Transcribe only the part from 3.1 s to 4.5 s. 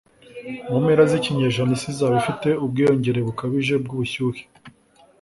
bukabije bwubushyuhe